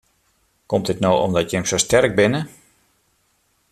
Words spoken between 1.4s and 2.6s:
jim sa sterk binne?